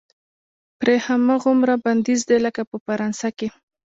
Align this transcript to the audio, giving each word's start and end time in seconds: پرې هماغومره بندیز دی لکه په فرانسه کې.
پرې 0.79 0.95
هماغومره 1.07 1.73
بندیز 1.83 2.21
دی 2.29 2.37
لکه 2.45 2.61
په 2.69 2.77
فرانسه 2.85 3.27
کې. 3.37 3.47